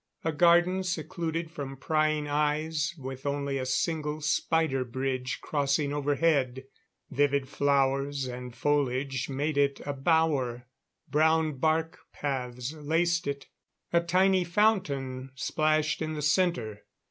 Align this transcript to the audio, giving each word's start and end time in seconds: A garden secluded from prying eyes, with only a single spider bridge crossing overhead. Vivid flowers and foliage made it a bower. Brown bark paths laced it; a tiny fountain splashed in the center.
A 0.23 0.31
garden 0.31 0.81
secluded 0.81 1.51
from 1.51 1.77
prying 1.77 2.27
eyes, 2.27 2.95
with 2.97 3.23
only 3.27 3.59
a 3.59 3.67
single 3.67 4.19
spider 4.19 4.83
bridge 4.83 5.37
crossing 5.41 5.93
overhead. 5.93 6.63
Vivid 7.11 7.47
flowers 7.47 8.25
and 8.25 8.55
foliage 8.55 9.29
made 9.29 9.59
it 9.59 9.79
a 9.85 9.93
bower. 9.93 10.65
Brown 11.07 11.59
bark 11.59 11.99
paths 12.13 12.73
laced 12.73 13.27
it; 13.27 13.45
a 13.93 14.01
tiny 14.01 14.43
fountain 14.43 15.29
splashed 15.35 16.01
in 16.01 16.13
the 16.15 16.23
center. 16.23 16.81